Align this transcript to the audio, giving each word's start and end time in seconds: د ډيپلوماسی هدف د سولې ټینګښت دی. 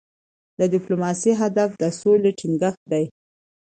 د 0.59 0.61
ډيپلوماسی 0.73 1.31
هدف 1.41 1.69
د 1.81 1.83
سولې 2.01 2.31
ټینګښت 2.39 2.81
دی. 2.91 3.05